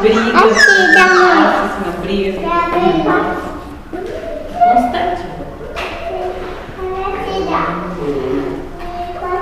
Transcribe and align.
Briga, 0.00 0.38
assim 0.38 0.92
da 0.94 1.06
mãe. 1.12 1.42
não 1.84 1.92
briga. 2.00 2.40
Constante. 4.52 5.22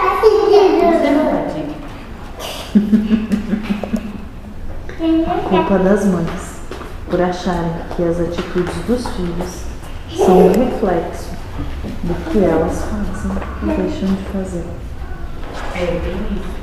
Assim. 0.00 0.38
Assim 2.68 3.47
Demoradinho. 4.98 5.48
Culpa 5.48 5.78
das 5.78 6.04
mães 6.06 6.58
por 7.08 7.20
acharem 7.20 7.72
que 7.94 8.02
as 8.02 8.20
atitudes 8.20 8.74
dos 8.86 9.06
filhos 9.08 9.62
são 10.16 10.38
um 10.38 10.48
reflexo 10.48 11.30
do 12.02 12.14
que 12.30 12.44
elas 12.44 12.82
fazem 12.82 13.30
ou 13.62 13.68
deixam 13.76 14.08
de 14.08 14.22
fazer. 14.32 14.64
É 15.74 15.86
bem 15.86 16.18
isso. 16.36 16.58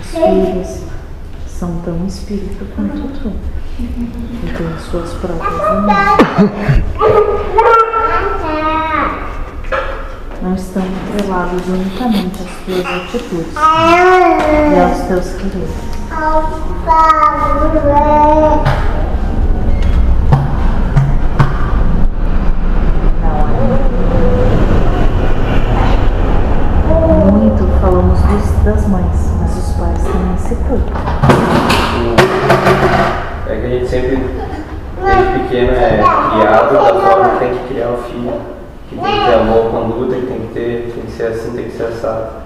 Os 0.00 0.06
filhos 0.08 0.84
são 1.46 1.80
tão 1.84 2.06
espírito 2.06 2.64
quanto 2.74 3.08
tu 3.20 3.32
e 3.78 3.86
têm 4.56 4.78
suas 4.90 5.12
próprias 5.14 5.52
emoções. 5.52 6.84
Não 10.42 10.54
estão 10.54 10.82
atrelados 10.82 11.68
unicamente 11.68 12.42
às 12.42 12.50
tuas 12.64 12.86
atitudes 12.86 13.54
e 13.54 14.80
aos 14.80 14.98
teus 15.08 15.28
quereres. 15.34 15.93
Muito 27.30 27.80
falamos 27.80 28.20
dos- 28.22 28.64
das 28.64 28.86
mães, 28.88 29.04
mas 29.40 29.56
os 29.56 29.74
pais 29.76 30.02
também 30.02 30.36
se 30.38 30.54
culpam. 30.56 30.92
É 33.46 33.56
que 33.56 33.66
a 33.66 33.68
gente 33.68 33.86
sempre, 33.88 34.16
desde 34.16 35.32
pequeno, 35.40 35.72
é 35.72 35.96
criado 35.98 36.72
da 36.72 37.00
forma 37.00 37.28
que 37.30 37.38
tem 37.40 37.54
que 37.54 37.68
criar 37.74 37.90
o 37.90 37.96
filho. 37.98 38.32
Que 38.88 38.96
tem 38.96 39.04
que 39.04 39.24
ter 39.26 39.34
amor, 39.34 39.70
conduta, 39.70 40.14
que 40.16 40.26
tem 40.26 40.40
que 40.40 40.54
ter, 40.54 40.92
tem 40.94 41.04
que 41.04 41.12
ser 41.12 41.26
assim, 41.26 41.52
tem 41.54 41.64
que 41.66 41.76
ser 41.76 41.84
assado. 41.84 42.44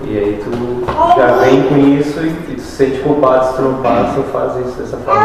E 0.00 0.18
aí 0.18 0.44
tu 0.44 0.84
já 1.16 1.26
vem 1.36 1.62
com 1.68 1.76
isso 1.76 2.20
e, 2.20 2.28
e 2.28 2.54
tu 2.56 2.60
se 2.60 2.76
sente 2.76 2.98
culpado 3.00 3.46
se 3.46 3.56
tu 3.56 3.62
não 3.62 3.82
passa 3.82 4.18
ou 4.18 4.24
faz 4.24 4.56
isso 4.66 4.78
dessa 4.78 4.96
forma. 4.98 5.24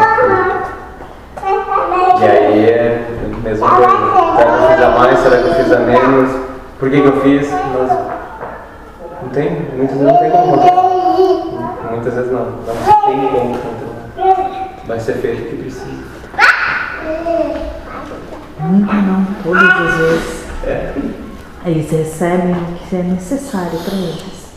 E 2.20 2.24
aí 2.24 2.64
é 2.68 3.06
a 3.34 3.42
mesma 3.42 3.68
coisa. 3.70 3.90
Será 4.36 4.56
que 4.56 4.62
eu 4.62 4.68
fiz 4.68 4.82
a 4.82 4.90
mais? 4.98 5.18
Será 5.18 5.36
que 5.38 5.48
eu 5.48 5.54
fiz 5.54 5.72
a 5.72 5.78
menos? 5.80 6.30
Por 6.78 6.90
que, 6.90 7.00
que 7.00 7.06
eu 7.06 7.20
fiz? 7.20 7.50
Mas 7.50 7.90
não 9.22 9.28
tem, 9.30 9.50
muitas 9.76 9.96
vezes 9.98 10.12
não 10.12 10.18
tem 10.18 10.30
como 10.30 10.58
controlar. 10.58 11.90
Muitas 11.90 12.14
vezes 12.14 12.32
não, 12.32 12.44
não 12.44 13.06
tem 13.06 13.28
como 13.28 13.58
controlar. 13.58 14.68
Vai 14.86 15.00
ser 15.00 15.14
feito 15.14 15.42
o 15.42 15.46
que 15.46 15.56
precisa. 15.56 16.10
Nunca 18.60 18.94
não, 18.94 19.26
todas 19.42 19.62
as 19.62 19.94
vezes. 19.96 20.44
É. 20.66 20.94
Eles 21.66 21.90
recebem 21.90 22.52
o 22.52 22.88
que 22.88 22.96
é 22.96 23.02
necessário 23.02 23.78
para 23.78 23.94
eles. 23.94 24.49